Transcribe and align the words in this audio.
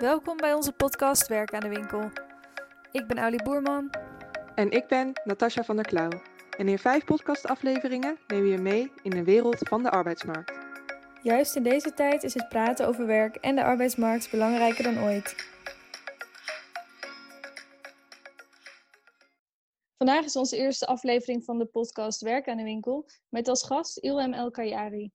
Welkom 0.00 0.36
bij 0.36 0.54
onze 0.54 0.72
podcast 0.72 1.26
Werk 1.28 1.54
aan 1.54 1.60
de 1.60 1.68
Winkel. 1.68 2.10
Ik 2.92 3.06
ben 3.06 3.18
Aulie 3.18 3.42
Boerman. 3.42 3.90
En 4.54 4.70
ik 4.70 4.86
ben 4.88 5.12
Natasja 5.24 5.64
van 5.64 5.76
der 5.76 5.86
Klauw. 5.86 6.10
En 6.58 6.68
in 6.68 6.78
vijf 6.78 7.04
podcastafleveringen 7.04 8.18
nemen 8.26 8.44
we 8.44 8.50
je 8.50 8.58
mee 8.58 8.92
in 9.02 9.10
de 9.10 9.24
wereld 9.24 9.58
van 9.58 9.82
de 9.82 9.90
arbeidsmarkt. 9.90 10.52
Juist 11.22 11.56
in 11.56 11.62
deze 11.62 11.94
tijd 11.94 12.22
is 12.22 12.34
het 12.34 12.48
praten 12.48 12.86
over 12.86 13.06
werk 13.06 13.36
en 13.36 13.54
de 13.54 13.64
arbeidsmarkt 13.64 14.30
belangrijker 14.30 14.84
dan 14.84 15.02
ooit. 15.02 15.34
Vandaag 19.96 20.24
is 20.24 20.36
onze 20.36 20.56
eerste 20.56 20.86
aflevering 20.86 21.44
van 21.44 21.58
de 21.58 21.66
podcast 21.66 22.20
Werk 22.20 22.48
aan 22.48 22.56
de 22.56 22.62
Winkel 22.62 23.06
met 23.28 23.48
als 23.48 23.66
gast 23.66 23.98
Ilham 23.98 24.32
El 24.32 24.50
Kayari. 24.50 25.12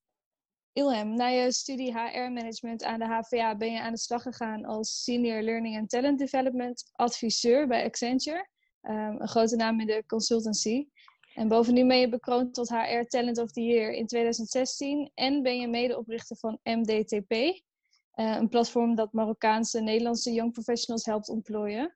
Ilham, 0.77 1.15
na 1.15 1.27
je 1.27 1.51
studie 1.51 1.93
HR 1.93 2.31
Management 2.31 2.83
aan 2.83 2.99
de 2.99 3.05
HVA 3.05 3.55
ben 3.55 3.71
je 3.71 3.81
aan 3.81 3.91
de 3.91 3.99
slag 3.99 4.21
gegaan 4.21 4.65
als 4.65 5.03
Senior 5.03 5.41
Learning 5.41 5.77
and 5.77 5.89
Talent 5.89 6.19
Development 6.19 6.91
adviseur 6.91 7.67
bij 7.67 7.85
Accenture, 7.85 8.47
ehm, 8.81 9.15
een 9.19 9.27
grote 9.27 9.55
naam 9.55 9.79
in 9.79 9.87
de 9.87 10.03
consultancy. 10.07 10.87
En 11.33 11.47
bovendien 11.47 11.87
ben 11.87 11.97
je 11.97 12.09
bekroond 12.09 12.53
tot 12.53 12.69
HR 12.69 13.03
Talent 13.07 13.37
of 13.37 13.51
the 13.51 13.61
Year 13.61 13.91
in 13.91 14.05
2016 14.05 15.11
en 15.13 15.41
ben 15.41 15.59
je 15.59 15.67
medeoprichter 15.67 16.37
van 16.37 16.59
MDTP, 16.63 17.31
eh, 17.31 18.35
een 18.35 18.49
platform 18.49 18.95
dat 18.95 19.13
Marokkaanse 19.13 19.81
Nederlandse 19.81 20.31
young 20.31 20.51
professionals 20.51 21.05
helpt 21.05 21.29
ontplooien. 21.29 21.95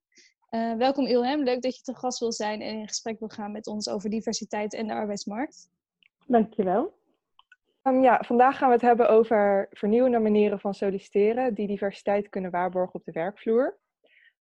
Uh, 0.49 0.75
welkom 0.75 1.05
Ilham, 1.05 1.43
leuk 1.43 1.61
dat 1.61 1.75
je 1.75 1.81
te 1.81 1.95
gast 1.95 2.19
wil 2.19 2.31
zijn 2.31 2.61
en 2.61 2.79
in 2.79 2.87
gesprek 2.87 3.19
wil 3.19 3.27
gaan 3.27 3.51
met 3.51 3.67
ons 3.67 3.89
over 3.89 4.09
diversiteit 4.09 4.73
en 4.73 4.87
de 4.87 4.93
arbeidsmarkt. 4.93 5.69
Dankjewel. 6.27 6.98
Um, 7.83 8.03
ja, 8.03 8.23
vandaag 8.25 8.57
gaan 8.57 8.67
we 8.67 8.73
het 8.73 8.83
hebben 8.83 9.09
over 9.09 9.67
vernieuwende 9.71 10.19
manieren 10.19 10.59
van 10.59 10.73
solliciteren 10.73 11.53
die 11.53 11.67
diversiteit 11.67 12.29
kunnen 12.29 12.51
waarborgen 12.51 12.95
op 12.95 13.05
de 13.05 13.11
werkvloer. 13.11 13.79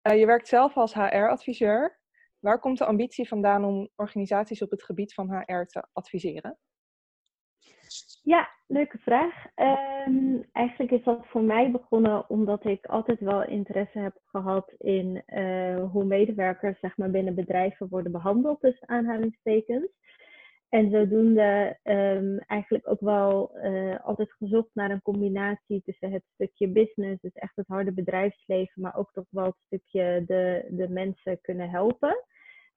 Uh, 0.03 0.19
je 0.19 0.27
werkt 0.27 0.49
zelf 0.49 0.77
als 0.77 0.95
HR-adviseur. 0.95 2.01
Waar 2.39 2.59
komt 2.59 2.79
de 2.79 2.85
ambitie 2.85 3.29
vandaan 3.29 3.65
om 3.65 3.89
organisaties 3.97 4.63
op 4.63 4.71
het 4.71 4.83
gebied 4.83 5.15
van 5.15 5.33
HR 5.33 5.65
te 5.65 5.87
adviseren? 5.93 6.59
Ja, 8.23 8.49
leuke 8.67 8.99
vraag. 8.99 9.47
Um, 10.07 10.49
eigenlijk 10.53 10.91
is 10.91 11.03
dat 11.05 11.27
voor 11.27 11.43
mij 11.43 11.71
begonnen 11.71 12.31
omdat 12.31 12.65
ik 12.65 12.87
altijd 12.87 13.21
wel 13.21 13.45
interesse 13.45 13.99
heb 13.99 14.21
gehad 14.25 14.73
in 14.79 15.23
uh, 15.27 15.91
hoe 15.91 16.05
medewerkers 16.05 16.81
zeg 16.81 16.97
maar, 16.97 17.11
binnen 17.11 17.35
bedrijven 17.35 17.89
worden 17.89 18.13
behandeld, 18.13 18.61
dus 18.61 18.81
aanhalingstekens. 18.87 19.87
En 20.73 20.91
zodoende 20.91 21.79
um, 21.83 22.39
eigenlijk 22.39 22.89
ook 22.89 23.01
wel 23.01 23.51
uh, 23.65 24.01
altijd 24.05 24.33
gezocht 24.33 24.71
naar 24.73 24.91
een 24.91 25.03
combinatie 25.03 25.83
tussen 25.83 26.13
het 26.13 26.25
stukje 26.35 26.69
business, 26.69 27.21
dus 27.21 27.33
echt 27.33 27.57
het 27.57 27.67
harde 27.67 27.93
bedrijfsleven, 27.93 28.83
maar 28.83 28.97
ook 28.97 29.13
toch 29.13 29.25
wel 29.31 29.45
het 29.45 29.57
stukje 29.67 30.25
de, 30.27 30.67
de 30.71 30.89
mensen 30.89 31.41
kunnen 31.41 31.71
helpen. 31.71 32.25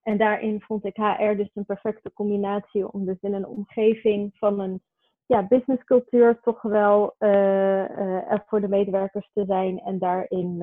En 0.02 0.18
daarin 0.18 0.60
vond 0.60 0.84
ik 0.84 0.96
HR 0.96 1.36
dus 1.36 1.50
een 1.54 1.64
perfecte 1.64 2.12
combinatie 2.12 2.92
om 2.92 3.04
dus 3.04 3.20
in 3.20 3.34
een 3.34 3.46
omgeving 3.46 4.36
van 4.38 4.60
een 4.60 4.82
ja, 5.26 5.46
businesscultuur 5.46 6.40
toch 6.40 6.62
wel 6.62 7.14
uh, 7.18 8.38
voor 8.46 8.60
de 8.60 8.68
medewerkers 8.68 9.30
te 9.32 9.44
zijn 9.44 9.78
en 9.78 9.98
daarin 9.98 10.56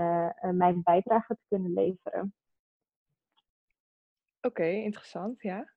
mijn 0.52 0.81
bijdrage 0.84 1.36
te 1.36 1.45
kunnen 1.48 1.73
leveren. 1.73 2.34
Oké, 4.42 4.66
interessant, 4.66 5.42
ja. 5.42 5.73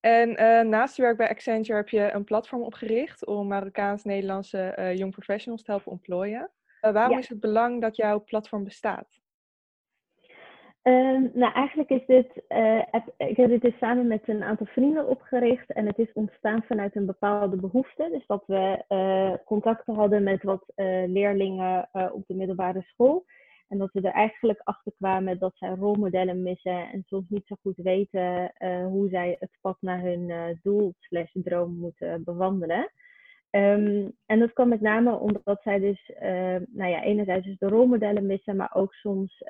En 0.00 0.30
uh, 0.30 0.60
naast 0.60 0.96
je 0.96 1.02
werk 1.02 1.16
bij 1.16 1.28
Accenture 1.28 1.76
heb 1.76 1.88
je 1.88 2.12
een 2.12 2.24
platform 2.24 2.62
opgericht 2.62 3.26
om 3.26 3.46
Marokkaans-Nederlandse 3.46 4.74
uh, 4.78 4.96
young 4.96 5.12
professionals 5.12 5.62
te 5.62 5.70
helpen 5.70 5.92
ontplooien. 5.92 6.50
Uh, 6.82 6.92
waarom 6.92 7.18
is 7.18 7.28
het 7.28 7.40
belang 7.40 7.80
dat 7.80 7.96
jouw 7.96 8.24
platform 8.24 8.64
bestaat? 8.64 9.20
Ehm, 10.82 11.28
nou, 11.32 11.52
eigenlijk 11.52 11.90
is 11.90 12.06
dit, 12.06 12.42
ik 13.16 13.36
heb 13.36 13.48
dit 13.48 13.60
dus 13.60 13.78
samen 13.78 14.06
met 14.06 14.28
een 14.28 14.42
aantal 14.42 14.66
vrienden 14.66 15.08
opgericht 15.08 15.72
en 15.72 15.86
het 15.86 15.98
is 15.98 16.12
ontstaan 16.12 16.62
vanuit 16.62 16.96
een 16.96 17.06
bepaalde 17.06 17.56
behoefte. 17.56 18.08
Dus 18.12 18.26
dat 18.26 18.44
we 18.46 18.84
contacten 19.44 19.94
hadden 19.94 20.22
met 20.22 20.42
wat 20.42 20.64
leerlingen 21.06 21.88
op 21.92 22.26
de 22.26 22.34
middelbare 22.34 22.82
school. 22.82 23.24
En 23.68 23.78
dat 23.78 23.92
we 23.92 24.00
er 24.00 24.12
eigenlijk 24.12 24.60
achter 24.64 24.92
kwamen 24.96 25.38
dat 25.38 25.56
zij 25.56 25.68
rolmodellen 25.68 26.42
missen 26.42 26.90
en 26.90 27.02
soms 27.06 27.28
niet 27.28 27.46
zo 27.46 27.56
goed 27.60 27.76
weten 27.76 28.52
uh, 28.58 28.86
hoe 28.86 29.08
zij 29.08 29.36
het 29.38 29.58
pad 29.60 29.76
naar 29.80 30.00
hun 30.00 30.28
uh, 30.28 30.44
doel 30.62 30.94
slash 30.98 31.30
droom 31.32 31.74
moeten 31.74 32.24
bewandelen. 32.24 32.90
Um, 33.50 34.16
en 34.26 34.38
dat 34.38 34.52
kwam 34.52 34.68
met 34.68 34.80
name 34.80 35.18
omdat 35.18 35.62
zij 35.62 35.78
dus, 35.78 36.10
uh, 36.22 36.56
nou 36.72 36.90
ja, 36.90 37.02
enerzijds 37.02 37.46
dus 37.46 37.58
de 37.58 37.68
rolmodellen 37.68 38.26
missen, 38.26 38.56
maar 38.56 38.74
ook 38.74 38.94
soms 38.94 39.42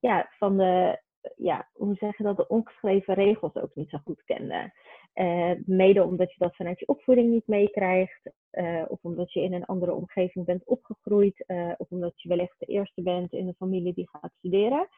ja, 0.00 0.28
van 0.38 0.56
de, 0.56 0.98
ja, 1.36 1.68
hoe 1.72 1.94
zeg 1.94 2.16
je 2.16 2.22
dat, 2.22 2.36
de 2.36 2.48
ongeschreven 2.48 3.14
regels 3.14 3.54
ook 3.54 3.74
niet 3.74 3.90
zo 3.90 3.98
goed 4.04 4.24
kenden. 4.24 4.72
Uh, 5.14 5.50
mede 5.64 6.04
omdat 6.04 6.32
je 6.32 6.38
dat 6.38 6.56
vanuit 6.56 6.78
je 6.78 6.88
opvoeding 6.88 7.30
niet 7.30 7.46
meekrijgt, 7.46 8.30
uh, 8.52 8.82
of 8.88 8.98
omdat 9.02 9.32
je 9.32 9.40
in 9.40 9.52
een 9.52 9.64
andere 9.64 9.92
omgeving 9.94 10.44
bent 10.44 10.64
opgegroeid, 10.64 11.44
uh, 11.46 11.72
of 11.76 11.90
omdat 11.90 12.22
je 12.22 12.28
wellicht 12.28 12.54
de 12.58 12.66
eerste 12.66 13.02
bent 13.02 13.32
in 13.32 13.46
een 13.46 13.54
familie 13.54 13.94
die 13.94 14.08
gaat 14.08 14.32
studeren. 14.38 14.88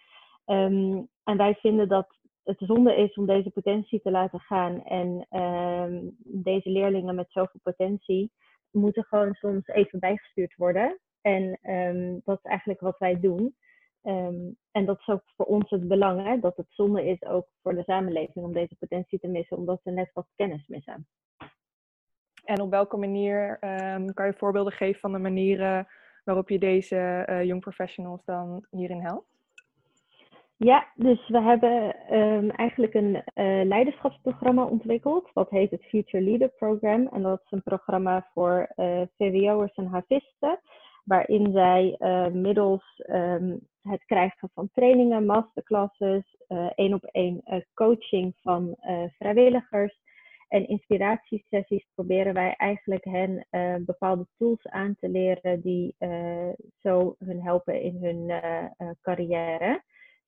Um, 0.47 1.09
en 1.25 1.37
wij 1.37 1.55
vinden 1.55 1.89
dat 1.89 2.17
het 2.45 2.59
zonde 2.59 2.95
is 2.97 3.15
om 3.15 3.27
deze 3.27 3.51
potentie 3.51 4.01
te 4.01 4.11
laten 4.11 4.41
gaan. 4.41 4.85
En 4.85 5.27
um, 5.41 6.17
deze 6.19 6.71
leerlingen 6.71 7.15
met 7.15 7.31
zoveel 7.31 7.61
potentie 7.63 8.33
moeten 8.71 9.05
gewoon 9.05 9.35
soms 9.35 9.67
even 9.67 9.99
bijgestuurd 9.99 10.55
worden. 10.57 10.99
En 11.21 11.59
um, 11.63 12.21
dat 12.25 12.39
is 12.43 12.51
eigenlijk 12.51 12.81
wat 12.81 12.99
wij 12.99 13.21
doen. 13.21 13.55
Um, 14.07 14.57
en 14.71 14.85
dat 14.85 14.99
is 14.99 15.09
ook 15.09 15.23
voor 15.37 15.47
ons 15.47 15.71
het 15.71 15.89
belang, 15.89 16.25
hè, 16.27 16.41
dat 16.41 16.57
het 16.57 16.67
zonde 16.69 17.09
is 17.09 17.23
ook 17.23 17.47
voor 17.63 17.75
de 17.75 17.83
samenleving 17.83 18.45
om 18.45 18.53
deze 18.53 18.77
potentie 18.79 19.19
te 19.19 19.29
missen, 19.29 19.57
omdat 19.57 19.81
ze 19.83 19.91
net 19.91 20.11
wat 20.13 20.27
kennis 20.37 20.67
missen. 20.67 21.07
En 22.45 22.61
op 22.61 22.71
welke 22.71 22.97
manier 22.97 23.59
um, 23.61 24.15
kan 24.15 24.27
je 24.27 24.35
voorbeelden 24.37 24.73
geven 24.73 25.01
van 25.01 25.13
de 25.13 25.19
manieren 25.19 25.87
waarop 26.25 26.49
je 26.49 26.59
deze 26.59 27.27
uh, 27.31 27.45
young 27.45 27.61
professionals 27.61 28.25
dan 28.25 28.67
hierin 28.71 29.01
helpt? 29.01 29.27
Ja, 30.57 30.87
dus 30.95 31.29
we 31.29 31.41
hebben 31.41 31.97
um, 32.19 32.51
eigenlijk 32.51 32.95
een 32.95 33.15
uh, 33.15 33.65
leiderschapsprogramma 33.65 34.65
ontwikkeld. 34.65 35.31
Dat 35.35 35.51
heet 35.51 35.71
het 35.71 35.85
Future 35.85 36.25
Leader 36.25 36.49
Program. 36.49 37.07
En 37.07 37.23
dat 37.23 37.41
is 37.45 37.51
een 37.51 37.63
programma 37.63 38.29
voor 38.33 38.73
uh, 38.77 39.03
VWO'ers 39.17 39.75
en 39.75 39.87
havisten 39.87 40.61
waarin 41.07 41.53
zij 41.53 41.97
uh, 41.99 42.27
middels 42.27 43.03
um, 43.07 43.61
het 43.83 44.05
krijgen 44.05 44.51
van 44.55 44.69
trainingen, 44.73 45.27
masterclasses, 45.27 46.37
één 46.75 46.95
op 46.95 47.05
één 47.05 47.43
coaching 47.75 48.35
van 48.43 48.77
vrijwilligers 49.19 49.99
en 50.49 50.69
inspiratiesessies 50.69 51.87
proberen 51.95 52.35
wij 52.35 52.55
eigenlijk 52.57 53.05
hen 53.05 53.47
bepaalde 53.85 54.27
tools 54.39 54.67
aan 54.67 54.97
te 55.01 55.09
leren 55.09 55.61
die 55.61 55.95
zo 56.81 57.15
hun 57.19 57.43
helpen 57.43 57.81
in 57.81 57.97
hun 58.03 58.41
carrière. 59.03 59.71
Een 59.71 59.81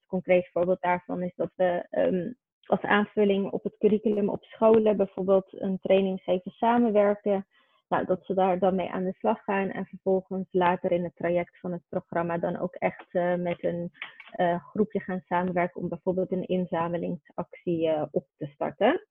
concreet 0.07 0.49
voorbeeld 0.53 0.81
daarvan 0.81 1.23
is 1.23 1.35
dat 1.35 1.51
we 1.55 1.87
um, 1.91 2.37
als 2.69 2.81
aanvulling 2.81 3.51
op 3.51 3.63
het 3.63 3.77
curriculum 3.79 4.29
op 4.29 4.45
scholen 4.45 4.97
bijvoorbeeld 4.97 5.47
een 5.51 5.79
training 5.81 6.23
geven 6.23 6.51
samenwerken 6.51 7.47
nou, 7.89 8.05
dat 8.05 8.25
ze 8.25 8.35
daar 8.35 8.59
dan 8.59 8.75
mee 8.75 8.91
aan 8.91 9.05
de 9.05 9.15
slag 9.19 9.45
gaan 9.45 9.71
en 9.71 9.87
vervolgens 9.87 10.49
later 10.51 10.93
in 10.93 11.05
het 11.05 11.17
traject 11.17 11.59
van 11.61 11.73
het 11.73 11.83
programma 11.89 12.39
dan 12.39 12.57
ook 12.57 12.75
echt 12.75 13.07
uh, 13.13 13.35
met 13.35 13.65
een 13.65 13.93
uh, 14.37 14.65
groepje 14.65 15.01
gaan 15.01 15.23
samenwerken 15.27 15.81
om 15.81 15.89
bijvoorbeeld 15.89 16.33
een 16.33 16.47
inzamelingsactie 16.47 17.89
uh, 17.89 18.03
op 18.11 18.27
te 18.37 18.47
starten. 18.47 19.07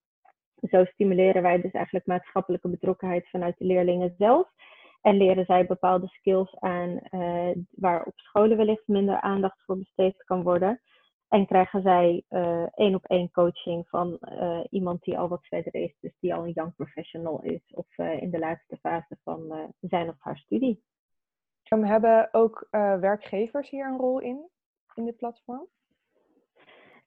Zo 0.69 0.85
stimuleren 0.85 1.41
wij 1.41 1.61
dus 1.61 1.71
eigenlijk 1.71 2.05
maatschappelijke 2.05 2.69
betrokkenheid 2.69 3.29
vanuit 3.29 3.57
de 3.57 3.65
leerlingen 3.65 4.15
zelf. 4.17 4.49
En 5.01 5.17
leren 5.17 5.45
zij 5.45 5.65
bepaalde 5.65 6.07
skills 6.07 6.55
aan 6.59 6.99
waar 7.71 8.03
op 8.03 8.19
scholen 8.19 8.57
wellicht 8.57 8.87
minder 8.87 9.21
aandacht 9.21 9.63
voor 9.65 9.77
besteed 9.77 10.23
kan 10.23 10.43
worden. 10.43 10.81
En 11.27 11.45
krijgen 11.45 11.81
zij 11.81 12.23
uh, 12.29 12.65
één 12.73 12.95
op 12.95 13.05
één 13.05 13.31
coaching 13.31 13.87
van 13.89 14.17
uh, 14.21 14.59
iemand 14.69 15.03
die 15.03 15.17
al 15.17 15.27
wat 15.27 15.45
verder 15.45 15.75
is, 15.75 15.97
dus 15.99 16.17
die 16.19 16.33
al 16.33 16.43
een 16.43 16.51
young 16.51 16.75
professional 16.75 17.41
is 17.43 17.61
of 17.73 17.97
uh, 17.97 18.21
in 18.21 18.29
de 18.29 18.39
laatste 18.39 18.77
fase 18.77 19.17
van 19.23 19.71
zijn 19.79 20.09
of 20.09 20.15
haar 20.19 20.37
studie. 20.37 20.83
Um, 21.73 21.83
hebben 21.83 22.29
ook 22.31 22.67
werkgevers 22.99 23.69
hier 23.69 23.87
een 23.87 23.97
rol 23.97 24.19
in, 24.19 24.49
in 24.95 25.05
dit 25.05 25.17
platform? 25.17 25.67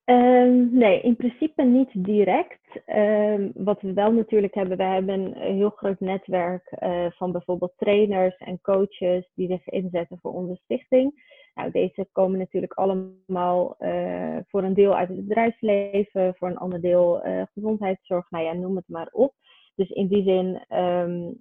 Um, 0.04 0.72
nee, 0.72 1.00
in 1.00 1.16
principe 1.16 1.62
niet 1.62 2.04
direct. 2.04 2.80
Um, 2.86 3.50
wat 3.54 3.80
we 3.80 3.92
wel 3.92 4.12
natuurlijk 4.12 4.54
hebben, 4.54 4.76
we 4.76 4.82
hebben 4.82 5.14
een 5.14 5.56
heel 5.56 5.70
groot 5.70 6.00
netwerk 6.00 6.76
van 7.16 7.32
bijvoorbeeld 7.32 7.72
trainers 7.76 8.36
en 8.36 8.60
coaches 8.60 9.30
die 9.34 9.48
zich 9.48 9.68
inzetten 9.68 10.18
voor 10.18 10.32
onze 10.32 10.60
stichting. 10.64 11.38
Nou, 11.54 11.70
deze 11.70 12.08
komen 12.12 12.38
natuurlijk 12.38 12.72
allemaal 12.72 13.76
uh, 13.78 14.36
voor 14.46 14.62
een 14.62 14.74
deel 14.74 14.94
uit 14.96 15.08
het 15.08 15.28
bedrijfsleven, 15.28 16.34
voor 16.34 16.48
een 16.48 16.58
ander 16.58 16.80
deel 16.80 17.26
uh, 17.26 17.42
gezondheidszorg, 17.52 18.30
nou 18.30 18.44
ja, 18.44 18.52
noem 18.52 18.76
het 18.76 18.88
maar 18.88 19.08
op. 19.12 19.34
Dus 19.74 19.90
in 19.90 20.08
die 20.08 20.22
zin 20.22 20.78
um, 20.78 21.38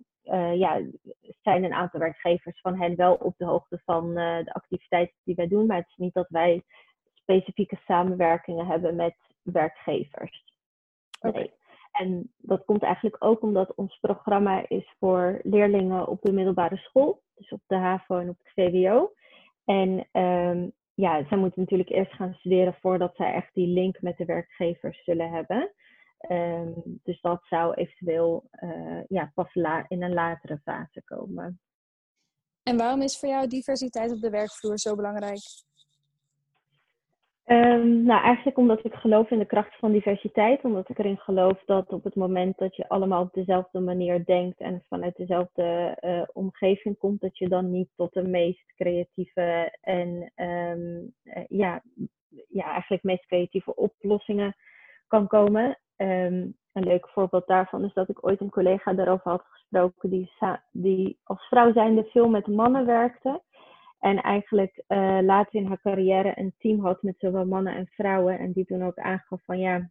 ja, 0.54 0.82
zijn 1.42 1.64
een 1.64 1.74
aantal 1.74 2.00
werkgevers 2.00 2.62
van 2.62 2.80
hen 2.80 2.96
wel 2.96 3.14
op 3.14 3.38
de 3.38 3.46
hoogte 3.46 3.82
van 3.86 4.14
de 4.14 4.54
activiteiten 4.54 5.16
die 5.24 5.36
wij 5.36 5.48
doen. 5.48 5.66
Maar 5.66 5.78
het 5.78 5.90
is 5.90 5.98
niet 5.98 6.14
dat 6.14 6.30
wij 6.30 6.64
specifieke 7.14 7.80
samenwerkingen 7.86 8.66
hebben 8.66 8.96
met 8.96 9.16
werkgevers. 9.42 10.44
Nee. 11.22 11.52
En 11.92 12.34
dat 12.38 12.66
komt 12.66 12.84
eigenlijk 12.84 13.24
ook 13.24 13.42
omdat 13.42 13.76
ons 13.76 13.98
programma 14.00 14.68
is 14.68 14.96
voor 15.00 15.40
leerlingen 15.44 16.08
op 16.08 16.22
de 16.22 16.32
middelbare 16.32 16.78
school, 16.78 17.22
dus 17.36 17.50
op 17.50 17.62
de 17.68 17.76
HAVO 17.76 18.18
en 18.18 18.30
op 18.30 18.38
het 18.44 18.54
VWO. 18.54 19.12
En 19.70 20.22
um, 20.22 20.72
ja, 20.94 21.26
zij 21.28 21.38
moeten 21.38 21.62
natuurlijk 21.62 21.90
eerst 21.90 22.14
gaan 22.14 22.34
studeren 22.34 22.74
voordat 22.74 23.16
zij 23.16 23.34
echt 23.34 23.54
die 23.54 23.68
link 23.68 24.02
met 24.02 24.18
de 24.18 24.26
werkgevers 24.26 25.04
zullen 25.04 25.32
hebben. 25.32 25.74
Um, 26.30 27.00
dus 27.04 27.22
dat 27.22 27.44
zou 27.44 27.74
eventueel 27.74 28.50
uh, 28.64 29.04
ja, 29.08 29.32
pas 29.34 29.56
in 29.88 30.04
een 30.04 30.14
latere 30.14 30.60
fase 30.64 31.04
komen. 31.04 31.62
En 32.64 32.78
waarom 32.78 33.02
is 33.02 33.20
voor 33.20 33.30
jou 33.30 33.48
diversiteit 33.48 34.12
op 34.12 34.22
de 34.22 34.30
werkvloer 34.30 34.80
zo 34.80 34.96
belangrijk? 34.96 35.40
Um, 37.52 38.04
nou, 38.04 38.24
eigenlijk 38.24 38.58
omdat 38.58 38.86
ik 38.86 38.94
geloof 38.94 39.32
in 39.32 39.40
de 39.40 39.46
kracht 39.46 39.76
van 39.76 39.92
diversiteit. 39.92 40.64
Omdat 40.64 40.90
ik 40.90 41.00
erin 41.00 41.18
geloof 41.18 41.64
dat 41.66 41.94
op 41.94 42.04
het 42.04 42.16
moment 42.16 42.58
dat 42.58 42.76
je 42.76 42.90
allemaal 42.90 43.22
op 43.22 43.34
dezelfde 43.34 43.80
manier 43.80 44.26
denkt 44.26 44.60
en 44.60 44.84
vanuit 44.90 45.16
dezelfde 45.16 45.98
uh, 46.02 46.22
omgeving 46.34 46.98
komt, 46.98 47.22
dat 47.22 47.38
je 47.38 47.50
dan 47.50 47.72
niet 47.72 47.90
tot 47.96 48.14
de 48.14 48.28
meest 48.28 48.74
creatieve 48.76 49.78
en 49.82 50.32
um, 50.36 51.14
ja, 51.48 51.82
ja, 52.50 52.66
eigenlijk 52.72 53.04
meest 53.04 53.26
creatieve 53.26 53.76
oplossingen 53.76 54.56
kan 55.08 55.28
komen. 55.28 55.80
Um, 55.98 56.58
een 56.74 56.84
leuk 56.84 57.10
voorbeeld 57.10 57.48
daarvan 57.48 57.84
is 57.84 57.94
dat 57.94 58.10
ik 58.10 58.26
ooit 58.26 58.42
een 58.42 58.50
collega 58.50 58.94
daarover 58.94 59.32
had 59.32 59.44
gesproken 59.50 60.10
die, 60.10 60.32
die 60.72 61.20
als 61.24 61.48
vrouw 61.48 61.74
zijnde 61.74 62.04
veel 62.04 62.30
met 62.30 62.48
mannen 62.48 62.86
werkte. 62.86 63.42
En 64.00 64.22
eigenlijk 64.22 64.84
uh, 64.88 65.20
later 65.22 65.56
in 65.56 65.66
haar 65.66 65.82
carrière 65.82 66.32
een 66.36 66.54
team 66.58 66.80
had 66.80 67.02
met 67.02 67.16
zowel 67.18 67.46
mannen 67.46 67.76
en 67.76 67.88
vrouwen. 67.88 68.40
En 68.40 68.52
die 68.52 68.66
toen 68.66 68.84
ook 68.84 68.98
aangaf 68.98 69.42
van 69.46 69.60
ja, 69.60 69.90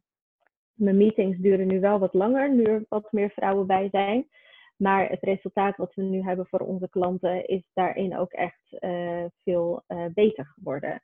mijn 0.72 0.96
meetings 0.96 1.38
duren 1.38 1.66
nu 1.66 1.80
wel 1.80 1.98
wat 1.98 2.14
langer, 2.14 2.54
nu 2.54 2.64
er 2.64 2.84
wat 2.88 3.12
meer 3.12 3.30
vrouwen 3.30 3.66
bij 3.66 3.88
zijn. 3.90 4.28
Maar 4.76 5.08
het 5.08 5.22
resultaat 5.22 5.76
wat 5.76 5.94
we 5.94 6.02
nu 6.02 6.22
hebben 6.22 6.46
voor 6.46 6.60
onze 6.60 6.88
klanten 6.88 7.46
is 7.46 7.62
daarin 7.74 8.18
ook 8.18 8.32
echt 8.32 8.76
uh, 8.80 9.24
veel 9.42 9.82
uh, 9.88 10.04
beter 10.14 10.46
geworden. 10.46 11.02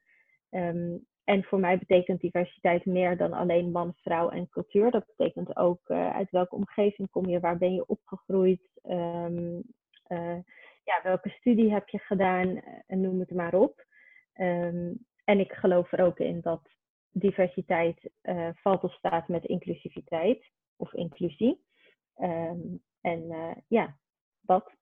Um, 0.50 1.06
en 1.24 1.44
voor 1.44 1.58
mij 1.58 1.78
betekent 1.78 2.20
diversiteit 2.20 2.84
meer 2.84 3.16
dan 3.16 3.32
alleen 3.32 3.70
man, 3.70 3.94
vrouw 3.96 4.28
en 4.28 4.48
cultuur. 4.48 4.90
Dat 4.90 5.06
betekent 5.16 5.56
ook 5.56 5.90
uit 5.90 6.30
welke 6.30 6.54
omgeving 6.54 7.10
kom 7.10 7.26
je, 7.26 7.40
waar 7.40 7.58
ben 7.58 7.74
je 7.74 7.86
opgegroeid. 7.86 8.80
Um, 8.82 9.62
ja, 10.84 11.00
welke 11.02 11.28
studie 11.28 11.72
heb 11.72 11.88
je 11.88 11.98
gedaan 11.98 12.56
eh, 12.56 12.80
en 12.86 13.00
noem 13.00 13.20
het 13.20 13.30
maar 13.30 13.54
op. 13.54 13.86
Ehm, 14.32 14.92
en 15.24 15.40
ik 15.40 15.52
geloof 15.52 15.92
er 15.92 16.04
ook 16.04 16.18
in 16.18 16.40
dat 16.40 16.68
diversiteit 17.10 18.10
uh, 18.22 18.48
valt 18.52 18.82
of 18.82 18.92
staat 18.94 19.28
met 19.28 19.44
inclusiviteit 19.44 20.50
of 20.76 20.92
inclusie. 20.92 21.64
Um, 22.16 22.82
en 23.00 23.22
uh, 23.22 23.54
ja, 23.68 23.98
dat. 24.40 24.72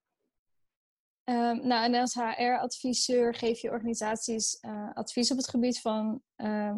Um, 1.24 1.66
nou, 1.66 1.84
en 1.84 1.94
als 1.94 2.14
HR-adviseur 2.14 3.34
geef 3.34 3.60
je 3.60 3.70
organisaties 3.70 4.58
uh, 4.62 4.94
advies 4.94 5.30
op 5.30 5.36
het 5.36 5.48
gebied 5.48 5.80
van 5.80 6.22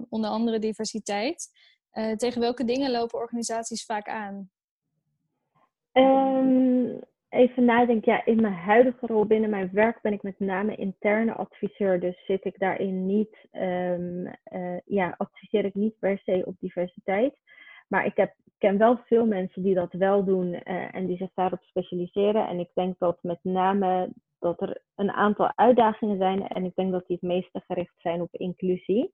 onder 0.08 0.30
andere 0.30 0.58
diversiteit. 0.58 1.48
tegen 2.16 2.40
welke 2.40 2.64
dingen 2.64 2.90
lopen 2.90 3.18
organisaties 3.18 3.84
vaak 3.84 4.08
aan? 4.08 4.50
Even 7.34 7.64
nadenken, 7.64 8.12
ja, 8.12 8.24
in 8.24 8.40
mijn 8.40 8.54
huidige 8.54 9.06
rol 9.06 9.26
binnen 9.26 9.50
mijn 9.50 9.70
werk 9.72 10.00
ben 10.02 10.12
ik 10.12 10.22
met 10.22 10.38
name 10.38 10.76
interne 10.76 11.32
adviseur. 11.32 12.00
Dus 12.00 12.24
zit 12.26 12.44
ik 12.44 12.58
daarin 12.58 13.06
niet, 13.06 13.48
um, 13.52 14.26
uh, 14.52 14.78
ja, 14.84 15.14
adviseer 15.16 15.64
ik 15.64 15.74
niet 15.74 15.98
per 15.98 16.18
se 16.18 16.42
op 16.44 16.54
diversiteit. 16.60 17.38
Maar 17.88 18.06
ik 18.06 18.16
heb, 18.16 18.34
ken 18.58 18.78
wel 18.78 19.00
veel 19.06 19.26
mensen 19.26 19.62
die 19.62 19.74
dat 19.74 19.92
wel 19.92 20.24
doen 20.24 20.52
uh, 20.52 20.94
en 20.94 21.06
die 21.06 21.16
zich 21.16 21.30
daarop 21.34 21.62
specialiseren. 21.62 22.48
En 22.48 22.58
ik 22.58 22.70
denk 22.74 22.98
dat 22.98 23.18
met 23.22 23.38
name 23.42 24.12
dat 24.38 24.60
er 24.60 24.82
een 24.94 25.10
aantal 25.10 25.52
uitdagingen 25.56 26.18
zijn. 26.18 26.48
En 26.48 26.64
ik 26.64 26.74
denk 26.74 26.92
dat 26.92 27.06
die 27.06 27.18
het 27.20 27.30
meeste 27.30 27.62
gericht 27.66 27.94
zijn 27.96 28.20
op 28.20 28.34
inclusie. 28.34 29.12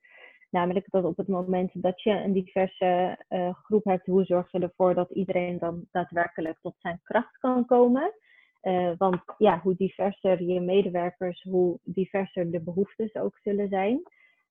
Namelijk 0.51 0.87
dat 0.91 1.05
op 1.05 1.17
het 1.17 1.29
moment 1.29 1.71
dat 1.75 2.03
je 2.03 2.11
een 2.11 2.33
diverse 2.33 3.19
uh, 3.29 3.55
groep 3.55 3.85
hebt, 3.85 4.07
hoe 4.07 4.25
zorg 4.25 4.53
je 4.53 4.59
ervoor 4.59 4.95
dat 4.95 5.11
iedereen 5.11 5.59
dan 5.59 5.87
daadwerkelijk 5.91 6.59
tot 6.61 6.75
zijn 6.79 7.01
kracht 7.03 7.39
kan 7.39 7.67
komen? 7.67 8.15
Uh, 8.63 8.93
want 8.99 9.23
ja, 9.39 9.61
hoe 9.61 9.75
diverser 9.77 10.43
je 10.43 10.61
medewerkers, 10.61 11.43
hoe 11.43 11.79
diverser 11.83 12.51
de 12.51 12.61
behoeftes 12.61 13.15
ook 13.15 13.39
zullen 13.43 13.69
zijn. 13.69 14.03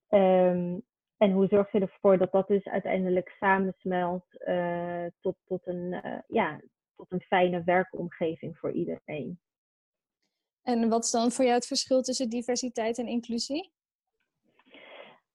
Um, 0.08 0.82
en 1.16 1.32
hoe 1.32 1.46
zorg 1.46 1.72
je 1.72 1.80
ervoor 1.80 2.18
dat 2.18 2.32
dat 2.32 2.48
dus 2.48 2.64
uiteindelijk 2.64 3.36
samensmelt 3.38 4.24
uh, 4.38 5.04
tot, 5.20 5.36
tot, 5.44 5.66
een, 5.66 6.02
ja, 6.26 6.60
tot 6.96 7.12
een 7.12 7.20
fijne 7.20 7.62
werkomgeving 7.64 8.58
voor 8.58 8.72
iedereen? 8.72 9.40
En 10.62 10.88
wat 10.88 11.04
is 11.04 11.10
dan 11.10 11.30
voor 11.30 11.44
jou 11.44 11.56
het 11.56 11.66
verschil 11.66 12.02
tussen 12.02 12.28
diversiteit 12.28 12.98
en 12.98 13.06
inclusie? 13.06 13.72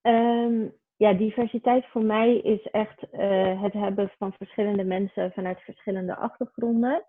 Um, 0.07 0.73
ja, 0.95 1.13
diversiteit 1.13 1.85
voor 1.85 2.03
mij 2.03 2.37
is 2.37 2.61
echt 2.61 3.03
uh, 3.13 3.61
het 3.61 3.73
hebben 3.73 4.11
van 4.17 4.33
verschillende 4.33 4.83
mensen 4.83 5.31
vanuit 5.31 5.61
verschillende 5.61 6.15
achtergronden. 6.15 7.05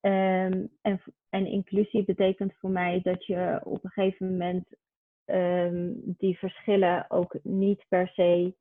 Um, 0.00 0.70
en, 0.82 1.00
en 1.28 1.46
inclusie 1.46 2.04
betekent 2.04 2.54
voor 2.58 2.70
mij 2.70 3.00
dat 3.02 3.26
je 3.26 3.60
op 3.64 3.84
een 3.84 3.90
gegeven 3.90 4.30
moment 4.30 4.66
um, 5.26 6.02
die 6.04 6.38
verschillen 6.38 7.04
ook 7.08 7.36
niet 7.42 7.84
per 7.88 8.08
se. 8.08 8.54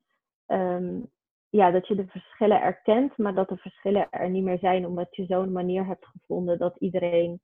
ja, 1.50 1.72
dat 1.72 1.88
je 1.88 1.96
de 1.96 2.08
verschillen 2.08 2.62
erkent, 2.62 3.18
maar 3.18 3.34
dat 3.34 3.50
de 3.50 3.58
verschillen 3.58 4.08
er 4.10 4.30
niet 4.30 4.44
meer 4.44 4.60
zijn, 4.60 4.86
omdat 4.86 5.16
je 5.16 5.26
zo'n 5.26 5.52
manier 5.52 5.86
hebt 5.86 6.06
gevonden 6.06 6.58
dat 6.58 6.78
iedereen 6.80 7.42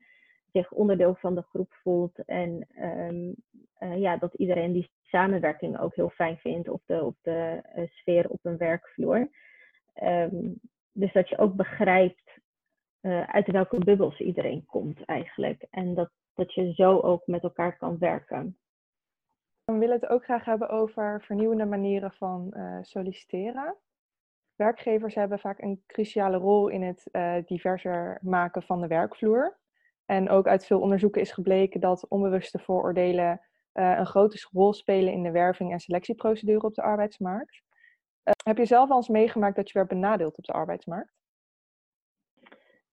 zich 0.53 0.71
onderdeel 0.71 1.15
van 1.15 1.35
de 1.35 1.41
groep 1.41 1.73
voelt 1.73 2.25
en 2.25 2.67
uh, 3.83 3.97
ja, 3.97 4.17
dat 4.17 4.33
iedereen 4.33 4.71
die 4.71 4.91
samenwerking 5.01 5.79
ook 5.79 5.95
heel 5.95 6.09
fijn 6.09 6.37
vindt 6.37 6.69
op 6.69 6.81
de, 6.85 7.03
op 7.03 7.17
de 7.21 7.61
uh, 7.75 7.87
sfeer 7.89 8.29
op 8.29 8.39
een 8.43 8.57
werkvloer. 8.57 9.29
Um, 10.03 10.59
dus 10.91 11.13
dat 11.13 11.29
je 11.29 11.37
ook 11.37 11.55
begrijpt 11.55 12.39
uh, 13.01 13.23
uit 13.23 13.51
welke 13.51 13.77
bubbels 13.77 14.19
iedereen 14.19 14.65
komt 14.65 15.05
eigenlijk. 15.05 15.65
En 15.69 15.93
dat, 15.93 16.09
dat 16.33 16.53
je 16.53 16.73
zo 16.73 16.99
ook 16.99 17.27
met 17.27 17.43
elkaar 17.43 17.77
kan 17.77 17.97
werken. 17.97 18.57
We 19.65 19.77
willen 19.77 19.99
het 19.99 20.09
ook 20.09 20.23
graag 20.23 20.45
hebben 20.45 20.69
over 20.69 21.21
vernieuwende 21.21 21.65
manieren 21.65 22.11
van 22.11 22.55
solliciteren. 22.81 23.75
Werkgevers 24.55 25.15
hebben 25.15 25.39
vaak 25.39 25.61
een 25.61 25.83
cruciale 25.87 26.37
rol 26.37 26.67
in 26.67 26.81
het 26.81 27.09
diverser 27.47 28.19
maken 28.21 28.63
van 28.63 28.81
de 28.81 28.87
werkvloer. 28.87 29.57
En 30.13 30.29
ook 30.29 30.47
uit 30.47 30.65
veel 30.65 30.79
onderzoeken 30.79 31.21
is 31.21 31.31
gebleken 31.31 31.79
dat 31.79 32.07
onbewuste 32.07 32.59
vooroordelen 32.59 33.41
uh, 33.73 33.97
een 33.97 34.05
grote 34.05 34.47
rol 34.51 34.73
spelen 34.73 35.13
in 35.13 35.23
de 35.23 35.31
werving 35.31 35.71
en 35.71 35.79
selectieprocedure 35.79 36.65
op 36.65 36.73
de 36.73 36.81
arbeidsmarkt. 36.81 37.61
Uh, 38.23 38.33
heb 38.43 38.57
je 38.57 38.65
zelf 38.65 38.89
al 38.89 38.95
eens 38.95 39.07
meegemaakt 39.07 39.55
dat 39.55 39.67
je 39.67 39.73
werd 39.73 39.89
benadeeld 39.89 40.37
op 40.37 40.43
de 40.43 40.53
arbeidsmarkt? 40.53 41.13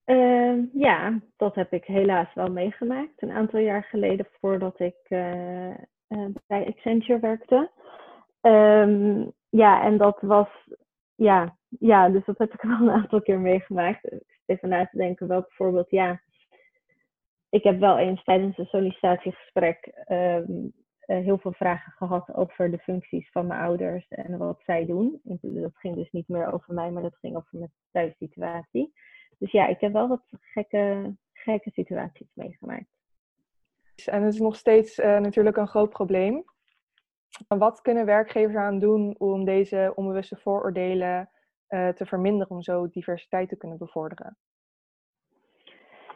Uh, 0.05 0.73
ja, 0.73 1.21
dat 1.37 1.55
heb 1.55 1.73
ik 1.73 1.85
helaas 1.85 2.35
wel 2.35 2.51
meegemaakt. 2.51 3.23
Een 3.23 3.31
aantal 3.31 3.61
jaar 3.61 3.85
geleden 3.85 4.27
voordat 4.41 4.81
ik 4.81 4.97
uh, 5.09 5.75
bij 6.47 6.67
Accenture 6.67 7.19
werkte. 7.19 7.71
Um, 8.41 9.33
ja, 9.49 9.83
en 9.83 9.97
dat 9.97 10.21
was, 10.21 10.49
ja, 11.15 11.57
ja, 11.69 12.09
dus 12.09 12.25
dat 12.25 12.39
heb 12.39 12.53
ik 12.53 12.63
wel 12.71 12.81
een 12.81 12.91
aantal 12.91 13.23
keer 13.23 13.41
meegemaakt. 13.41 14.09
Even 14.47 14.69
na 14.69 14.87
te 14.87 14.97
denken 14.97 15.27
welk 15.27 15.53
voorbeeld, 15.53 15.91
ja 15.91 16.21
ik 17.51 17.63
heb 17.63 17.79
wel 17.79 17.99
eens 17.99 18.25
tijdens 18.25 18.59
een 18.59 18.67
sollicitatiegesprek 18.67 20.05
um, 20.09 20.73
heel 21.01 21.39
veel 21.39 21.53
vragen 21.53 21.93
gehad 21.93 22.35
over 22.35 22.71
de 22.71 22.79
functies 22.79 23.31
van 23.31 23.47
mijn 23.47 23.61
ouders 23.61 24.09
en 24.09 24.39
wat 24.39 24.63
zij 24.65 24.87
doen. 24.87 25.21
Dat 25.41 25.77
ging 25.77 25.95
dus 25.95 26.11
niet 26.11 26.29
meer 26.29 26.53
over 26.53 26.75
mij, 26.75 26.91
maar 26.91 27.03
dat 27.03 27.17
ging 27.17 27.37
over 27.37 27.59
mijn 27.59 27.73
thuissituatie. 27.91 28.93
Dus 29.39 29.51
ja, 29.51 29.67
ik 29.67 29.81
heb 29.81 29.93
wel 29.93 30.09
wat 30.09 30.23
gekke, 30.41 31.15
gekke 31.33 31.71
situaties 31.71 32.31
meegemaakt. 32.35 32.89
En 34.05 34.23
het 34.23 34.35
is 34.35 34.41
nog 34.41 34.57
steeds 34.57 34.99
uh, 34.99 35.19
natuurlijk 35.19 35.57
een 35.57 35.69
groot 35.69 35.91
probleem. 35.91 36.45
Wat 37.49 37.81
kunnen 37.81 38.07
werkgevers 38.07 38.57
aan 38.57 38.79
doen 38.79 39.15
om 39.19 39.45
deze 39.45 39.93
onbewuste 39.95 40.37
vooroordelen 40.37 41.31
uh, 41.69 41.89
te 41.89 42.07
verminderen, 42.07 42.51
om 42.51 42.63
zo 42.63 42.89
diversiteit 42.91 43.49
te 43.49 43.57
kunnen 43.57 43.79
bevorderen? 43.79 44.37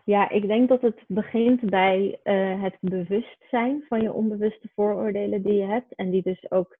Ja, 0.04 0.28
ik 0.28 0.46
denk 0.46 0.68
dat 0.68 0.80
het 0.80 1.04
begint 1.06 1.70
bij 1.70 2.20
uh, 2.24 2.62
het 2.62 2.76
bewustzijn 2.80 3.84
van 3.88 4.02
je 4.02 4.12
onbewuste 4.12 4.68
vooroordelen 4.74 5.42
die 5.42 5.54
je 5.54 5.66
hebt. 5.66 5.94
En 5.94 6.10
die 6.10 6.22
dus 6.22 6.50
ook 6.50 6.78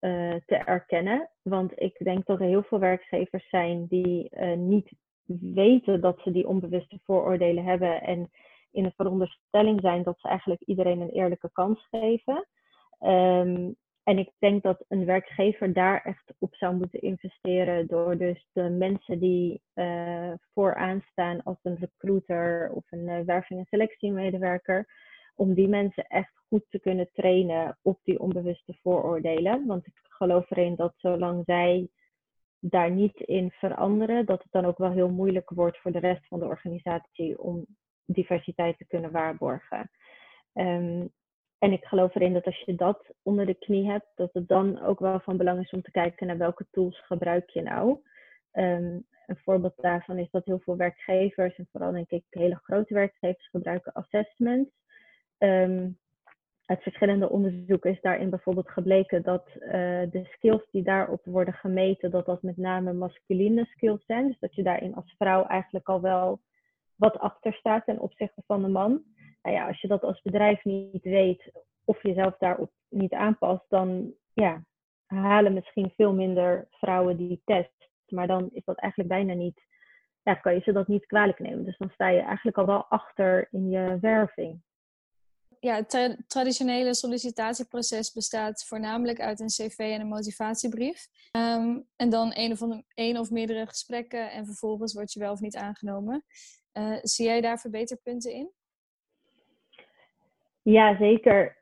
uh, 0.00 0.34
te 0.46 0.56
erkennen. 0.56 1.30
Want 1.42 1.72
ik 1.80 1.98
denk 1.98 2.26
dat 2.26 2.40
er 2.40 2.46
heel 2.46 2.62
veel 2.62 2.78
werkgevers 2.78 3.48
zijn 3.48 3.86
die 3.86 4.30
uh, 4.30 4.56
niet 4.56 4.92
weten 5.54 6.00
dat 6.00 6.20
ze 6.20 6.30
die 6.30 6.48
onbewuste 6.48 6.98
vooroordelen 7.04 7.64
hebben 7.64 8.02
en 8.02 8.30
in 8.70 8.82
de 8.82 8.92
veronderstelling 8.96 9.80
zijn 9.80 10.02
dat 10.02 10.20
ze 10.20 10.28
eigenlijk 10.28 10.62
iedereen 10.62 11.00
een 11.00 11.10
eerlijke 11.10 11.50
kans 11.52 11.86
geven. 11.90 12.46
Ehm, 12.98 13.70
en 14.04 14.18
ik 14.18 14.30
denk 14.38 14.62
dat 14.62 14.84
een 14.88 15.04
werkgever 15.04 15.72
daar 15.72 16.02
echt 16.02 16.34
op 16.38 16.54
zou 16.54 16.76
moeten 16.76 17.00
investeren 17.00 17.86
door 17.86 18.16
dus 18.16 18.48
de 18.52 18.70
mensen 18.70 19.18
die 19.18 19.62
uh, 19.74 20.32
vooraan 20.52 21.04
staan 21.10 21.42
als 21.42 21.58
een 21.62 21.76
recruiter 21.76 22.70
of 22.72 22.84
een 22.90 23.08
uh, 23.08 23.20
werving- 23.20 23.58
en 23.60 23.66
selectiemedewerker, 23.68 24.86
om 25.34 25.54
die 25.54 25.68
mensen 25.68 26.06
echt 26.06 26.32
goed 26.48 26.64
te 26.70 26.80
kunnen 26.80 27.08
trainen 27.12 27.78
op 27.82 28.00
die 28.02 28.20
onbewuste 28.20 28.74
vooroordelen. 28.82 29.66
Want 29.66 29.86
ik 29.86 29.94
geloof 30.02 30.50
erin 30.50 30.74
dat 30.74 30.94
zolang 30.96 31.42
zij 31.44 31.88
daar 32.58 32.90
niet 32.90 33.20
in 33.20 33.50
veranderen, 33.50 34.26
dat 34.26 34.42
het 34.42 34.52
dan 34.52 34.64
ook 34.64 34.78
wel 34.78 34.92
heel 34.92 35.10
moeilijk 35.10 35.50
wordt 35.50 35.78
voor 35.78 35.92
de 35.92 35.98
rest 35.98 36.26
van 36.26 36.38
de 36.38 36.46
organisatie 36.46 37.42
om 37.42 37.66
diversiteit 38.04 38.78
te 38.78 38.86
kunnen 38.86 39.10
waarborgen. 39.10 39.90
Um, 40.52 41.12
en 41.58 41.72
ik 41.72 41.84
geloof 41.84 42.14
erin 42.14 42.32
dat 42.32 42.44
als 42.44 42.60
je 42.60 42.74
dat 42.74 43.14
onder 43.22 43.46
de 43.46 43.54
knie 43.54 43.90
hebt, 43.90 44.06
dat 44.14 44.32
het 44.32 44.48
dan 44.48 44.80
ook 44.80 44.98
wel 44.98 45.20
van 45.20 45.36
belang 45.36 45.60
is 45.60 45.70
om 45.70 45.82
te 45.82 45.90
kijken 45.90 46.26
naar 46.26 46.38
welke 46.38 46.66
tools 46.70 47.00
gebruik 47.06 47.50
je 47.50 47.62
nou. 47.62 47.98
Um, 48.52 49.06
een 49.26 49.36
voorbeeld 49.36 49.74
daarvan 49.76 50.18
is 50.18 50.30
dat 50.30 50.44
heel 50.44 50.58
veel 50.58 50.76
werkgevers, 50.76 51.56
en 51.56 51.68
vooral 51.72 51.92
denk 51.92 52.10
ik 52.10 52.24
hele 52.30 52.60
grote 52.62 52.94
werkgevers, 52.94 53.48
gebruiken 53.48 53.92
assessments. 53.92 54.70
Um, 55.38 55.98
uit 56.66 56.82
verschillende 56.82 57.28
onderzoeken 57.28 57.90
is 57.90 58.00
daarin 58.00 58.30
bijvoorbeeld 58.30 58.70
gebleken 58.70 59.22
dat 59.22 59.48
uh, 59.48 59.70
de 60.10 60.28
skills 60.30 60.68
die 60.70 60.82
daarop 60.82 61.24
worden 61.24 61.54
gemeten, 61.54 62.10
dat 62.10 62.26
dat 62.26 62.42
met 62.42 62.56
name 62.56 62.92
masculine 62.92 63.64
skills 63.64 64.04
zijn. 64.06 64.26
Dus 64.26 64.38
dat 64.38 64.54
je 64.54 64.62
daarin 64.62 64.94
als 64.94 65.14
vrouw 65.18 65.44
eigenlijk 65.44 65.88
al 65.88 66.00
wel 66.00 66.40
wat 66.96 67.18
achter 67.18 67.52
staat 67.52 67.84
ten 67.84 67.98
opzichte 67.98 68.42
van 68.46 68.62
de 68.62 68.68
man. 68.68 69.02
Nou 69.44 69.56
ja, 69.56 69.66
als 69.66 69.80
je 69.80 69.88
dat 69.88 70.02
als 70.02 70.22
bedrijf 70.22 70.64
niet 70.64 71.02
weet 71.02 71.52
of 71.84 72.02
jezelf 72.02 72.36
daarop 72.38 72.70
niet 72.88 73.12
aanpast, 73.12 73.64
dan 73.68 74.14
ja, 74.32 74.64
halen 75.06 75.52
misschien 75.52 75.92
veel 75.96 76.12
minder 76.12 76.68
vrouwen 76.70 77.16
die 77.16 77.42
test. 77.44 77.88
Maar 78.08 78.26
dan 78.26 78.48
is 78.52 78.64
dat 78.64 78.78
eigenlijk 78.78 79.12
bijna 79.12 79.34
niet, 79.34 79.60
ja, 80.22 80.34
kan 80.34 80.54
je 80.54 80.60
ze 80.60 80.72
dat 80.72 80.88
niet 80.88 81.06
kwalijk 81.06 81.38
nemen. 81.38 81.64
Dus 81.64 81.76
dan 81.78 81.90
sta 81.92 82.08
je 82.08 82.20
eigenlijk 82.20 82.58
al 82.58 82.66
wel 82.66 82.84
achter 82.84 83.48
in 83.50 83.70
je 83.70 83.98
werving. 84.00 84.62
Ja, 85.60 85.74
het 85.74 86.24
traditionele 86.26 86.94
sollicitatieproces 86.94 88.12
bestaat 88.12 88.64
voornamelijk 88.64 89.20
uit 89.20 89.40
een 89.40 89.46
cv 89.46 89.78
en 89.78 90.00
een 90.00 90.06
motivatiebrief. 90.06 91.06
Um, 91.32 91.86
en 91.96 92.10
dan 92.10 92.32
een 92.34 92.52
of, 92.52 92.60
een 92.94 93.18
of 93.18 93.30
meerdere 93.30 93.66
gesprekken 93.66 94.30
en 94.30 94.46
vervolgens 94.46 94.94
word 94.94 95.12
je 95.12 95.20
wel 95.20 95.32
of 95.32 95.40
niet 95.40 95.56
aangenomen. 95.56 96.24
Uh, 96.72 96.98
zie 97.02 97.26
jij 97.26 97.40
daar 97.40 97.58
verbeterpunten 97.58 98.32
in? 98.32 98.50
Ja, 100.64 100.96
zeker. 100.96 101.56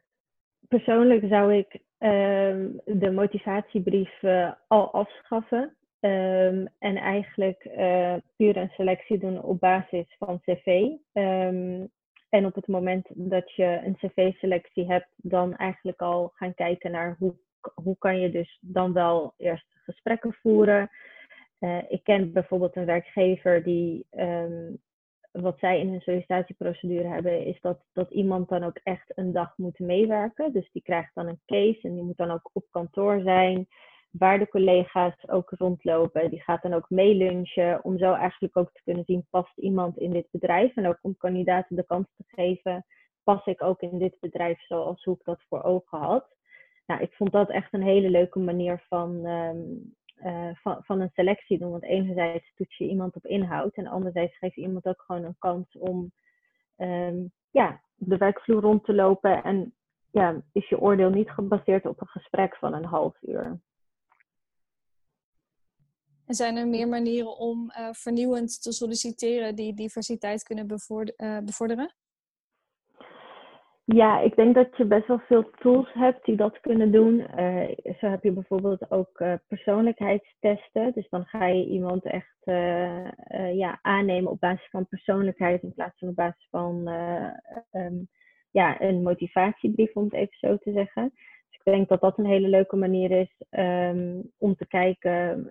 Persoonlijk 0.69 1.25
zou 1.29 1.55
ik 1.55 1.73
um, 1.99 2.81
de 2.85 3.11
motivatiebrief 3.11 4.23
uh, 4.23 4.53
al 4.69 4.93
afschaffen. 4.93 5.77
Um, 6.01 6.69
en 6.79 6.97
eigenlijk 6.97 7.65
uh, 7.65 8.15
puur 8.37 8.57
een 8.57 8.73
selectie 8.77 9.19
doen 9.19 9.43
op 9.43 9.61
basis 9.61 10.17
van 10.19 10.41
cv. 10.41 10.67
Um, 11.13 11.91
en 12.29 12.47
op 12.47 12.55
het 12.55 12.67
moment 12.67 13.07
dat 13.15 13.55
je 13.55 13.81
een 13.85 13.97
cv-selectie 13.97 14.87
hebt, 14.87 15.09
dan 15.17 15.57
eigenlijk 15.57 16.01
al 16.01 16.33
gaan 16.35 16.55
kijken 16.55 16.91
naar 16.91 17.17
hoe, 17.19 17.35
hoe 17.75 17.99
kan 17.99 18.21
je 18.21 18.31
dus 18.31 18.59
dan 18.61 18.93
wel 18.93 19.35
eerst 19.37 19.67
gesprekken 19.85 20.33
voeren. 20.33 20.91
Uh, 21.61 21.79
ik 21.89 22.05
ken 22.05 22.33
bijvoorbeeld 22.33 22.77
een 22.77 22.85
werkgever 22.85 23.63
die 23.63 24.07
wat 25.33 25.59
zij 25.59 25.81
in 25.81 25.89
hun 25.89 26.01
sollicitatieprocedure 26.01 27.09
hebben, 27.09 27.45
is 27.45 27.61
dat, 27.61 27.85
dat 27.93 28.11
iemand 28.11 28.49
dan 28.49 28.65
ook 28.65 28.81
echt 28.83 29.13
een 29.15 29.33
dag 29.33 29.57
moet 29.57 29.79
meewerken. 29.79 30.53
Dus 30.53 30.71
die 30.73 30.83
krijgt 30.83 31.15
dan 31.15 31.27
een 31.27 31.41
case 31.47 31.81
en 31.83 31.95
die 31.95 32.03
moet 32.03 32.17
dan 32.17 32.31
ook 32.31 32.51
op 32.53 32.65
kantoor 32.71 33.21
zijn, 33.21 33.67
waar 34.11 34.39
de 34.39 34.49
collega's 34.49 35.29
ook 35.29 35.51
rondlopen. 35.51 36.31
Die 36.31 36.43
gaat 36.43 36.63
dan 36.63 36.75
ook 36.75 36.91
meelunchen, 36.91 37.85
om 37.85 37.99
zo 37.99 38.13
eigenlijk 38.13 38.57
ook 38.57 38.73
te 38.73 38.83
kunnen 38.85 39.05
zien, 39.05 39.27
past 39.31 39.59
iemand 39.59 39.99
in 39.99 40.11
dit 40.13 40.29
bedrijf? 40.31 40.77
En 40.77 40.87
ook 40.87 40.99
om 41.03 41.17
kandidaten 41.17 41.77
de 41.77 41.87
kans 41.87 42.07
te 42.17 42.25
geven, 42.27 42.87
pas 43.25 43.47
ik 43.47 43.63
ook 43.63 43.81
in 43.81 43.99
dit 43.99 44.17
bedrijf 44.21 44.61
zoals 44.61 45.05
hoe 45.05 45.15
ik 45.15 45.25
dat 45.25 45.43
voor 45.49 45.63
ogen 45.63 45.99
had? 45.99 46.27
Nou, 46.87 47.01
ik 47.01 47.13
vond 47.13 47.33
dat 47.33 47.51
echt 47.51 47.73
een 47.73 47.83
hele 47.83 48.11
leuke 48.11 48.39
manier 48.39 48.85
van, 48.89 49.27
um, 49.27 49.95
uh, 50.25 50.51
van, 50.55 50.85
van 50.85 51.01
een 51.01 51.11
selectie 51.15 51.59
doen. 51.59 51.71
Want 51.71 51.83
enerzijds 51.83 52.53
toets 52.55 52.77
je 52.77 52.89
iemand 52.89 53.17
op 53.17 53.27
inhoud 53.27 53.75
en 53.75 53.87
anderzijds 53.87 54.39
geef 54.39 54.55
je 54.55 54.61
iemand 54.61 54.87
ook 54.87 55.03
gewoon 55.07 55.25
een 55.25 55.37
kans 55.39 55.77
om 55.79 56.13
um, 56.77 57.33
ja, 57.51 57.83
de 57.95 58.17
werkvloer 58.17 58.61
rond 58.61 58.85
te 58.85 58.95
lopen. 58.95 59.43
En 59.43 59.75
ja, 60.11 60.43
is 60.53 60.69
je 60.69 60.81
oordeel 60.81 61.11
niet 61.11 61.31
gebaseerd 61.31 61.87
op 61.87 62.01
een 62.01 62.07
gesprek 62.07 62.57
van 62.57 62.75
een 62.75 62.85
half 62.85 63.17
uur. 63.23 63.61
En 66.27 66.35
zijn 66.35 66.57
er 66.57 66.69
meer 66.69 66.89
manieren 66.89 67.37
om 67.37 67.73
uh, 67.79 67.89
vernieuwend 67.93 68.63
te 68.63 68.73
solliciteren 68.73 69.55
die 69.55 69.75
diversiteit 69.75 70.43
kunnen 70.43 70.67
uh, 70.71 71.39
bevorderen? 71.39 71.95
Ja, 73.85 74.21
ik 74.21 74.37
denk 74.37 74.55
dat 74.55 74.77
je 74.77 74.85
best 74.85 75.07
wel 75.07 75.19
veel 75.19 75.51
tools 75.51 75.93
hebt 75.93 76.25
die 76.25 76.37
dat 76.37 76.61
kunnen 76.61 76.93
doen. 76.93 77.27
Uh, 77.39 77.69
zo 77.99 78.07
heb 78.07 78.23
je 78.23 78.33
bijvoorbeeld 78.33 78.91
ook 78.91 79.21
uh, 79.21 79.35
persoonlijkheidstesten. 79.49 80.93
Dus 80.93 81.09
dan 81.09 81.25
ga 81.25 81.47
je 81.47 81.67
iemand 81.67 82.05
echt 82.05 82.37
uh, 82.45 83.55
ja, 83.55 83.79
aannemen 83.83 84.31
op 84.31 84.41
basis 84.41 84.69
van 84.71 84.87
persoonlijkheid 84.87 85.63
in 85.63 85.73
plaats 85.73 85.99
van 85.99 86.09
op 86.09 86.15
basis 86.15 86.47
van 86.51 86.89
um, 87.73 88.09
ja, 88.51 88.81
een 88.81 89.03
motivatiebrief, 89.03 89.97
om 89.97 90.05
het 90.05 90.13
even 90.13 90.39
zo 90.39 90.57
te 90.57 90.73
zeggen. 90.73 91.11
Dus 91.49 91.59
ik 91.59 91.65
denk 91.65 91.89
dat 91.89 92.01
dat 92.01 92.19
een 92.19 92.27
hele 92.27 92.49
leuke 92.49 92.77
manier 92.77 93.11
is 93.11 93.43
um, 93.51 94.31
om 94.39 94.55
te 94.55 94.67
kijken 94.67 95.51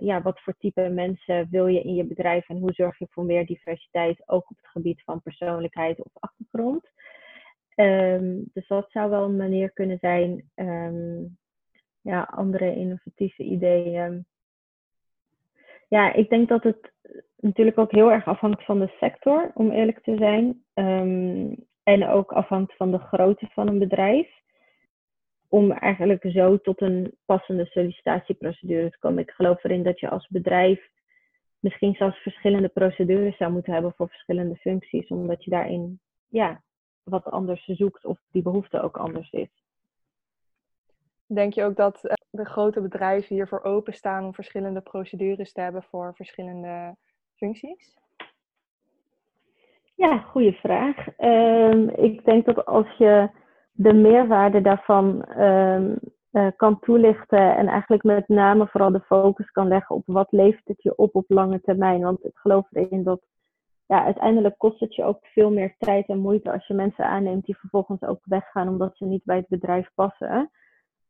ja, 0.00 0.22
wat 0.22 0.40
voor 0.40 0.54
type 0.58 0.88
mensen 0.88 1.48
wil 1.50 1.66
je 1.66 1.82
in 1.82 1.94
je 1.94 2.04
bedrijf 2.04 2.48
en 2.48 2.58
hoe 2.58 2.72
zorg 2.72 2.98
je 2.98 3.06
voor 3.10 3.24
meer 3.24 3.46
diversiteit, 3.46 4.22
ook 4.26 4.50
op 4.50 4.56
het 4.56 4.70
gebied 4.70 5.02
van 5.04 5.22
persoonlijkheid 5.22 6.02
of 6.02 6.10
achtergrond. 6.12 6.90
Um, 7.80 8.50
dus 8.52 8.66
dat 8.66 8.90
zou 8.90 9.10
wel 9.10 9.24
een 9.24 9.36
manier 9.36 9.72
kunnen 9.72 9.98
zijn. 9.98 10.50
Um, 10.54 11.38
ja, 12.00 12.22
andere 12.22 12.74
innovatieve 12.74 13.42
ideeën. 13.42 14.26
Ja, 15.88 16.12
ik 16.12 16.28
denk 16.28 16.48
dat 16.48 16.62
het 16.62 16.92
natuurlijk 17.36 17.78
ook 17.78 17.90
heel 17.90 18.12
erg 18.12 18.24
afhangt 18.26 18.64
van 18.64 18.78
de 18.78 18.92
sector, 19.00 19.50
om 19.54 19.70
eerlijk 19.70 20.02
te 20.02 20.16
zijn. 20.16 20.64
Um, 20.74 21.56
en 21.82 22.06
ook 22.06 22.32
afhangt 22.32 22.76
van 22.76 22.90
de 22.90 22.98
grootte 22.98 23.46
van 23.52 23.68
een 23.68 23.78
bedrijf. 23.78 24.28
Om 25.48 25.72
eigenlijk 25.72 26.24
zo 26.28 26.58
tot 26.58 26.80
een 26.80 27.16
passende 27.24 27.66
sollicitatieprocedure 27.66 28.90
te 28.90 28.98
komen. 28.98 29.22
Ik 29.22 29.30
geloof 29.30 29.64
erin 29.64 29.82
dat 29.82 30.00
je 30.00 30.08
als 30.08 30.28
bedrijf 30.28 30.90
misschien 31.58 31.94
zelfs 31.94 32.18
verschillende 32.18 32.68
procedures 32.68 33.36
zou 33.36 33.52
moeten 33.52 33.72
hebben 33.72 33.92
voor 33.96 34.08
verschillende 34.08 34.56
functies. 34.56 35.08
Omdat 35.08 35.44
je 35.44 35.50
daarin 35.50 36.00
ja, 36.28 36.62
wat 37.04 37.24
anders 37.24 37.64
zoekt 37.64 38.04
of 38.04 38.18
die 38.30 38.42
behoefte 38.42 38.80
ook 38.80 38.96
anders 38.96 39.30
is. 39.30 39.64
Denk 41.26 41.52
je 41.52 41.64
ook 41.64 41.76
dat 41.76 42.04
eh, 42.04 42.14
de 42.30 42.44
grote 42.44 42.80
bedrijven 42.80 43.34
hiervoor 43.34 43.62
openstaan 43.62 44.24
om 44.24 44.34
verschillende 44.34 44.80
procedures 44.80 45.52
te 45.52 45.60
hebben 45.60 45.82
voor 45.82 46.14
verschillende 46.14 46.96
functies? 47.36 47.98
Ja, 49.94 50.18
goede 50.18 50.52
vraag. 50.52 51.06
Um, 51.18 51.88
ik 51.88 52.24
denk 52.24 52.44
dat 52.46 52.66
als 52.66 52.96
je 52.98 53.30
de 53.72 53.92
meerwaarde 53.92 54.60
daarvan 54.60 55.24
um, 55.40 55.98
uh, 56.32 56.48
kan 56.56 56.78
toelichten 56.80 57.56
en 57.56 57.66
eigenlijk 57.66 58.02
met 58.02 58.28
name 58.28 58.66
vooral 58.66 58.92
de 58.92 59.00
focus 59.00 59.50
kan 59.50 59.68
leggen 59.68 59.96
op 59.96 60.02
wat 60.06 60.32
levert 60.32 60.68
het 60.68 60.82
je 60.82 60.96
op 60.96 61.14
op 61.14 61.24
lange 61.28 61.60
termijn. 61.60 62.00
Want 62.00 62.24
ik 62.24 62.36
geloof 62.36 62.66
erin 62.72 63.02
dat 63.02 63.20
ja, 63.90 64.04
uiteindelijk 64.04 64.58
kost 64.58 64.80
het 64.80 64.94
je 64.94 65.04
ook 65.04 65.26
veel 65.26 65.50
meer 65.50 65.74
tijd 65.78 66.08
en 66.08 66.18
moeite 66.18 66.52
als 66.52 66.66
je 66.66 66.74
mensen 66.74 67.04
aanneemt 67.04 67.44
die 67.44 67.58
vervolgens 67.58 68.02
ook 68.02 68.20
weggaan 68.24 68.68
omdat 68.68 68.96
ze 68.96 69.04
niet 69.04 69.24
bij 69.24 69.36
het 69.36 69.48
bedrijf 69.48 69.90
passen. 69.94 70.50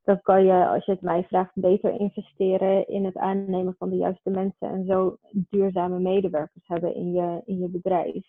Dan 0.02 0.20
kan 0.20 0.44
je, 0.44 0.66
als 0.66 0.84
je 0.84 0.92
het 0.92 1.00
mij 1.00 1.25
vraagt, 1.25 1.50
beter 1.54 2.00
investeren 2.00 2.88
in 2.88 3.04
het 3.04 3.16
aannemen 3.16 3.75
van 3.78 3.90
de 3.90 3.96
juiste 3.96 4.30
mensen 4.30 4.68
en 4.68 4.84
zo 4.84 5.16
duurzame 5.32 5.99
medewerkers 5.99 6.66
hebben 6.66 6.94
in 6.94 7.12
je, 7.12 7.42
in 7.44 7.58
je 7.58 7.68
bedrijf. 7.68 8.26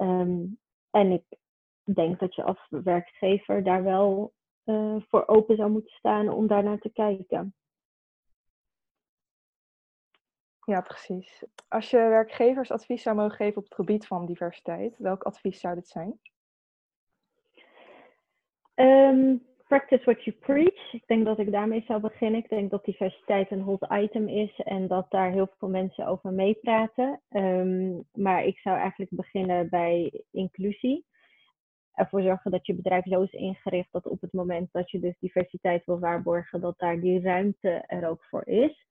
Um, 0.00 0.58
en 0.90 1.10
ik 1.10 1.24
denk 1.94 2.18
dat 2.18 2.34
je 2.34 2.42
als 2.42 2.66
werkgever 2.68 3.62
daar 3.62 3.82
wel 3.82 4.32
uh, 4.64 4.96
voor 5.08 5.26
open 5.26 5.56
zou 5.56 5.70
moeten 5.70 5.92
staan 5.92 6.28
om 6.28 6.46
daar 6.46 6.64
naar 6.64 6.78
te 6.78 6.92
kijken. 6.92 7.54
Ja, 10.70 10.80
precies. 10.80 11.44
Als 11.68 11.90
je 11.90 11.96
werkgevers 11.96 12.70
advies 12.70 13.02
zou 13.02 13.16
mogen 13.16 13.36
geven 13.36 13.56
op 13.56 13.64
het 13.64 13.74
gebied 13.74 14.06
van 14.06 14.26
diversiteit, 14.26 14.98
welk 14.98 15.22
advies 15.22 15.60
zou 15.60 15.74
dit 15.74 15.88
zijn? 15.88 16.20
Um, 18.74 19.42
practice 19.68 20.04
what 20.04 20.24
you 20.24 20.36
preach. 20.36 20.92
Ik 20.92 21.06
denk 21.06 21.24
dat 21.24 21.38
ik 21.38 21.52
daarmee 21.52 21.84
zou 21.86 22.00
beginnen. 22.00 22.40
Ik 22.40 22.48
denk 22.48 22.70
dat 22.70 22.84
diversiteit 22.84 23.50
een 23.50 23.60
hot 23.60 23.86
item 23.92 24.28
is 24.28 24.60
en 24.60 24.86
dat 24.86 25.10
daar 25.10 25.30
heel 25.30 25.48
veel 25.58 25.68
mensen 25.68 26.06
over 26.06 26.32
meepraten. 26.32 27.20
Um, 27.30 28.04
maar 28.12 28.44
ik 28.44 28.58
zou 28.58 28.78
eigenlijk 28.78 29.10
beginnen 29.10 29.68
bij 29.68 30.24
inclusie. 30.30 31.06
Ervoor 31.92 32.22
zorgen 32.22 32.50
dat 32.50 32.66
je 32.66 32.74
bedrijf 32.74 33.04
zo 33.04 33.22
is 33.22 33.32
ingericht 33.32 33.92
dat 33.92 34.06
op 34.06 34.20
het 34.20 34.32
moment 34.32 34.72
dat 34.72 34.90
je 34.90 35.00
dus 35.00 35.18
diversiteit 35.18 35.84
wil 35.84 35.98
waarborgen, 35.98 36.60
dat 36.60 36.78
daar 36.78 37.00
die 37.00 37.20
ruimte 37.20 37.84
er 37.86 38.08
ook 38.08 38.24
voor 38.24 38.46
is. 38.46 38.86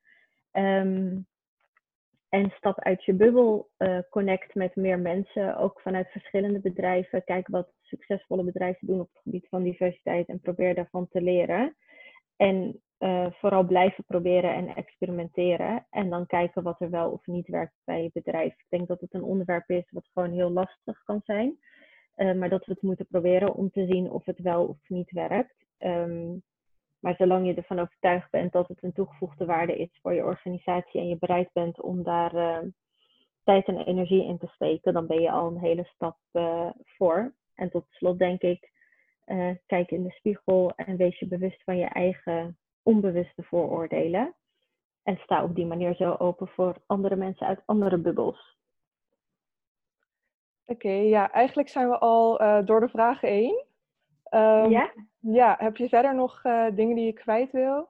Um, 0.51 1.27
en 2.29 2.53
stap 2.57 2.79
uit 2.79 3.03
je 3.03 3.13
bubbel, 3.13 3.69
uh, 3.77 3.99
connect 4.09 4.55
met 4.55 4.75
meer 4.75 4.99
mensen, 4.99 5.57
ook 5.57 5.81
vanuit 5.81 6.11
verschillende 6.11 6.59
bedrijven. 6.59 7.23
Kijk 7.23 7.47
wat 7.47 7.71
succesvolle 7.81 8.43
bedrijven 8.43 8.87
doen 8.87 8.99
op 8.99 9.09
het 9.13 9.21
gebied 9.21 9.47
van 9.49 9.63
diversiteit 9.63 10.27
en 10.27 10.39
probeer 10.39 10.75
daarvan 10.75 11.07
te 11.07 11.21
leren. 11.21 11.75
En 12.35 12.81
uh, 12.99 13.31
vooral 13.31 13.63
blijven 13.63 14.03
proberen 14.03 14.53
en 14.53 14.75
experimenteren. 14.75 15.85
En 15.89 16.09
dan 16.09 16.25
kijken 16.25 16.63
wat 16.63 16.81
er 16.81 16.89
wel 16.89 17.11
of 17.11 17.25
niet 17.25 17.47
werkt 17.47 17.75
bij 17.83 18.03
je 18.03 18.09
bedrijf. 18.13 18.53
Ik 18.53 18.65
denk 18.69 18.87
dat 18.87 19.01
het 19.01 19.13
een 19.13 19.23
onderwerp 19.23 19.69
is 19.69 19.91
wat 19.91 20.09
gewoon 20.13 20.31
heel 20.31 20.51
lastig 20.51 21.03
kan 21.03 21.21
zijn. 21.23 21.57
Uh, 22.15 22.33
maar 22.33 22.49
dat 22.49 22.65
we 22.65 22.71
het 22.71 22.81
moeten 22.81 23.07
proberen 23.07 23.53
om 23.53 23.71
te 23.71 23.85
zien 23.85 24.11
of 24.11 24.25
het 24.25 24.39
wel 24.39 24.65
of 24.65 24.77
niet 24.87 25.11
werkt. 25.11 25.55
Um, 25.79 26.43
maar 26.99 27.15
zolang 27.15 27.47
je 27.47 27.53
ervan 27.53 27.79
overtuigd 27.79 28.31
bent 28.31 28.51
dat 28.51 28.67
het 28.67 28.83
een 28.83 28.93
toegevoegde 28.93 29.45
waarde 29.45 29.77
is 29.77 29.99
voor 30.01 30.13
je 30.13 30.23
organisatie 30.23 30.99
en 30.99 31.07
je 31.07 31.17
bereid 31.17 31.49
bent 31.53 31.81
om 31.81 32.03
daar 32.03 32.35
uh, 32.35 32.57
tijd 33.43 33.67
en 33.67 33.77
energie 33.77 34.23
in 34.23 34.37
te 34.37 34.47
steken, 34.47 34.93
dan 34.93 35.07
ben 35.07 35.21
je 35.21 35.31
al 35.31 35.47
een 35.47 35.59
hele 35.59 35.83
stap 35.83 36.17
uh, 36.33 36.69
voor. 36.83 37.33
En 37.55 37.69
tot 37.69 37.85
slot 37.89 38.19
denk 38.19 38.41
ik, 38.41 38.71
uh, 39.25 39.51
kijk 39.65 39.91
in 39.91 40.03
de 40.03 40.11
spiegel 40.11 40.71
en 40.75 40.97
wees 40.97 41.19
je 41.19 41.27
bewust 41.27 41.63
van 41.63 41.77
je 41.77 41.85
eigen 41.85 42.57
onbewuste 42.83 43.43
vooroordelen. 43.43 44.35
En 45.03 45.17
sta 45.17 45.43
op 45.43 45.55
die 45.55 45.65
manier 45.65 45.95
zo 45.95 46.15
open 46.17 46.47
voor 46.47 46.75
andere 46.85 47.15
mensen 47.15 47.47
uit 47.47 47.61
andere 47.65 47.97
bubbels. 47.97 48.57
Oké, 50.65 50.91
ja, 50.91 51.31
eigenlijk 51.31 51.69
zijn 51.69 51.89
we 51.89 51.97
al 51.97 52.37
door 52.65 52.79
de 52.79 52.89
vragen 52.89 53.29
heen. 53.29 53.68
Um, 54.29 54.69
ja? 54.69 54.93
Ja, 55.19 55.55
heb 55.59 55.77
je 55.77 55.89
verder 55.89 56.15
nog 56.15 56.43
uh, 56.43 56.65
dingen 56.73 56.95
die 56.95 57.05
je 57.05 57.13
kwijt 57.13 57.51
wil? 57.51 57.89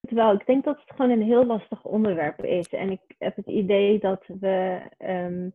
Wel, 0.00 0.32
ik 0.32 0.46
denk 0.46 0.64
dat 0.64 0.80
het 0.80 0.90
gewoon 0.96 1.10
een 1.10 1.22
heel 1.22 1.46
lastig 1.46 1.84
onderwerp 1.84 2.44
is. 2.44 2.68
En 2.68 2.90
ik 2.90 3.00
heb 3.18 3.36
het 3.36 3.46
idee 3.46 3.98
dat 3.98 4.24
we. 4.26 4.80
Um, 4.98 5.54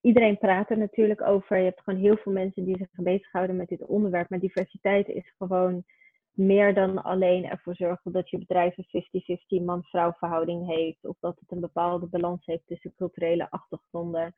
iedereen 0.00 0.38
praat 0.38 0.70
er 0.70 0.78
natuurlijk 0.78 1.22
over. 1.22 1.56
Je 1.56 1.64
hebt 1.64 1.80
gewoon 1.80 2.00
heel 2.00 2.16
veel 2.16 2.32
mensen 2.32 2.64
die 2.64 2.76
zich 2.76 2.88
bezighouden 2.92 3.56
met 3.56 3.68
dit 3.68 3.86
onderwerp. 3.86 4.30
Maar 4.30 4.38
diversiteit 4.38 5.08
is 5.08 5.34
gewoon 5.38 5.84
meer 6.32 6.74
dan 6.74 7.02
alleen 7.02 7.44
ervoor 7.44 7.74
zorgen 7.74 8.12
dat 8.12 8.30
je 8.30 8.38
bedrijf 8.38 8.76
een 8.76 9.60
50-50 9.60 9.64
man-vrouw 9.64 10.12
verhouding 10.12 10.66
heeft. 10.66 11.04
Of 11.04 11.16
dat 11.20 11.38
het 11.40 11.50
een 11.50 11.60
bepaalde 11.60 12.06
balans 12.06 12.46
heeft 12.46 12.66
tussen 12.66 12.94
culturele 12.96 13.50
achtergronden. 13.50 14.34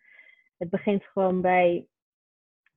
Het 0.58 0.70
begint 0.70 1.04
gewoon 1.04 1.40
bij 1.40 1.86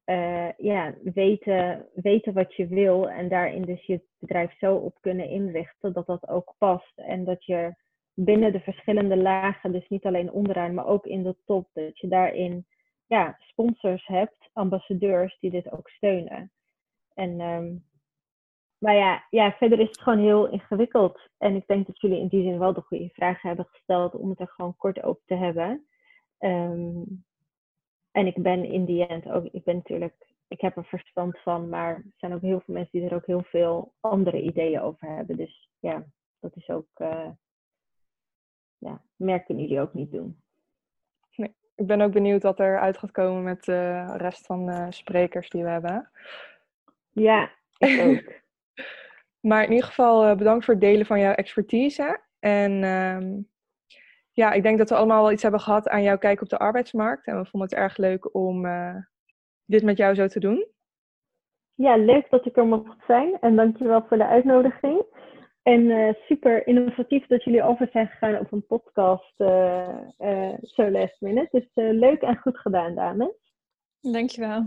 uh, 0.10 0.52
ja, 0.58 0.94
weten, 1.04 1.86
weten 1.94 2.34
wat 2.34 2.56
je 2.56 2.68
wil 2.68 3.10
en 3.10 3.30
daarin 3.30 3.62
dus 3.62 3.86
je 3.86 4.02
bedrijf 4.20 4.58
zo 4.58 4.76
op 4.76 4.98
kunnen 5.02 5.30
inrichten 5.30 5.94
dat 5.94 6.06
dat 6.06 6.28
ook 6.28 6.54
past. 6.58 6.98
En 6.98 7.24
dat 7.24 7.46
je 7.46 7.76
binnen 8.14 8.52
de 8.52 8.60
verschillende 8.60 9.18
lagen, 9.18 9.72
dus 9.72 9.88
niet 9.88 10.06
alleen 10.06 10.32
onderaan, 10.32 10.74
maar 10.74 10.86
ook 10.86 11.06
in 11.06 11.24
de 11.24 11.36
top, 11.46 11.70
dat 11.74 12.00
je 12.00 12.08
daarin 12.08 12.66
ja, 13.08 13.36
sponsors 13.40 14.06
hebt, 14.06 14.50
ambassadeurs 14.54 15.38
die 15.40 15.52
dit 15.52 15.72
ook 15.72 15.90
steunen. 15.90 16.52
En, 17.14 17.40
um, 17.40 17.86
maar 18.78 18.96
ja, 18.96 19.26
ja, 19.30 19.52
verder 19.52 19.80
is 19.80 19.88
het 19.88 20.02
gewoon 20.02 20.20
heel 20.20 20.48
ingewikkeld. 20.48 21.30
En 21.38 21.56
ik 21.56 21.68
denk 21.68 21.88
dat 21.88 22.02
jullie 22.02 22.20
in 22.20 22.28
die 22.28 22.44
zin 22.44 22.60
wel 22.60 22.74
de 22.74 22.82
goede 22.82 23.10
vragen 23.10 23.48
hebben 23.48 23.68
gesteld 23.72 24.16
om 24.16 24.30
het 24.30 24.40
er 24.40 24.48
gewoon 24.48 24.78
kort 24.78 25.04
over 25.04 25.22
te 25.26 25.36
hebben. 25.36 25.88
Um, 26.40 27.26
en 28.18 28.28
ik 28.28 28.42
ben 28.42 28.64
in 28.66 28.86
die 28.86 29.08
end 29.08 29.30
ook, 29.30 29.46
ik 29.52 29.64
ben 29.64 29.76
natuurlijk, 29.76 30.14
ik 30.48 30.62
heb 30.62 30.78
er 30.78 30.86
verstand 30.86 31.40
van, 31.40 31.70
maar 31.70 31.96
er 31.96 32.04
zijn 32.16 32.34
ook 32.34 32.42
heel 32.42 32.60
veel 32.60 32.74
mensen 32.74 33.00
die 33.00 33.10
er 33.10 33.16
ook 33.16 33.26
heel 33.26 33.44
veel 33.44 33.94
andere 34.00 34.42
ideeën 34.42 34.82
over 34.82 35.08
hebben. 35.08 35.38
Dus 35.38 35.70
ja, 35.80 36.06
dat 36.40 36.56
is 36.56 36.70
ook, 36.70 36.88
uh, 36.98 37.30
ja, 38.78 39.02
meer 39.16 39.44
kunnen 39.44 39.64
jullie 39.64 39.82
ook 39.82 39.94
niet 39.94 40.12
doen. 40.12 40.42
Nee, 41.36 41.56
ik 41.76 41.88
ben 41.88 42.02
ook 42.02 42.12
benieuwd 42.12 42.44
wat 42.44 42.60
er 42.60 42.80
uit 42.80 42.98
gaat 42.98 43.12
komen 43.12 43.44
met 43.44 43.64
de 43.64 44.06
rest 44.18 44.46
van 44.46 44.66
de 44.66 44.88
sprekers 44.90 45.50
die 45.50 45.64
we 45.64 45.70
hebben. 45.70 46.10
Ja, 47.12 47.52
ik 47.78 48.02
ook. 48.08 48.34
maar 49.40 49.64
in 49.64 49.72
ieder 49.72 49.88
geval 49.88 50.30
uh, 50.30 50.36
bedankt 50.36 50.66
voor 50.66 50.74
het 50.74 50.84
delen 50.84 51.06
van 51.06 51.20
jouw 51.20 51.34
expertise. 51.34 52.20
En 52.40 52.84
um, 52.84 53.50
ja, 54.38 54.52
ik 54.52 54.64
denk 54.64 54.78
dat 54.78 54.90
we 54.90 54.96
allemaal 54.96 55.22
wel 55.22 55.32
iets 55.32 55.42
hebben 55.42 55.60
gehad 55.60 55.88
aan 55.88 56.04
jouw 56.04 56.18
kijk 56.18 56.42
op 56.42 56.50
de 56.50 56.58
arbeidsmarkt. 56.58 57.26
En 57.28 57.38
we 57.38 57.46
vonden 57.46 57.70
het 57.70 57.78
erg 57.78 57.98
leuk 57.98 58.36
om 58.36 58.66
uh, 58.66 58.96
dit 59.66 59.84
met 59.84 59.98
jou 59.98 60.16
zo 60.16 60.28
te 60.28 60.40
doen. 60.40 60.68
Ja, 61.74 61.96
leuk 61.96 62.30
dat 62.30 62.46
ik 62.46 62.58
er 62.58 62.66
mocht 62.66 63.06
zijn. 63.08 63.38
En 63.42 63.56
dankjewel 63.56 64.06
voor 64.08 64.18
de 64.18 64.28
uitnodiging. 64.28 65.06
En 65.64 65.82
uh, 65.82 66.14
super 66.26 66.68
innovatief 66.68 67.28
dat 67.28 67.44
jullie 67.44 67.64
over 67.64 67.90
zijn 67.92 68.08
gegaan 68.08 68.40
op 68.40 68.52
een 68.52 68.66
podcast 68.66 69.34
uh, 69.38 70.54
zo 70.62 70.90
last 70.90 71.22
minute. 71.22 71.50
Dus 71.52 71.70
leuk 71.74 72.22
en 72.22 72.38
goed 72.38 72.58
gedaan, 72.58 72.96
dames. 72.96 73.36
Dankjewel. 74.02 74.64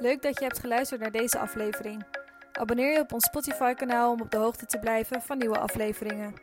Leuk 0.00 0.22
dat 0.22 0.38
je 0.38 0.44
hebt 0.44 0.58
geluisterd 0.58 1.00
naar 1.00 1.12
deze 1.12 1.38
aflevering. 1.38 2.17
Abonneer 2.58 2.92
je 2.92 3.00
op 3.00 3.12
ons 3.12 3.24
Spotify-kanaal 3.24 4.12
om 4.12 4.20
op 4.20 4.30
de 4.30 4.36
hoogte 4.36 4.66
te 4.66 4.78
blijven 4.78 5.22
van 5.22 5.38
nieuwe 5.38 5.58
afleveringen. 5.58 6.34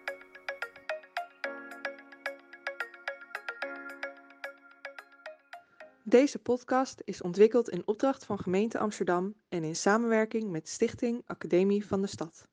Deze 6.03 6.39
podcast 6.39 7.01
is 7.05 7.21
ontwikkeld 7.21 7.69
in 7.69 7.81
opdracht 7.85 8.25
van 8.25 8.39
Gemeente 8.39 8.79
Amsterdam 8.79 9.35
en 9.49 9.63
in 9.63 9.75
samenwerking 9.75 10.51
met 10.51 10.69
Stichting 10.69 11.21
Academie 11.25 11.85
van 11.85 12.01
de 12.01 12.07
Stad. 12.07 12.47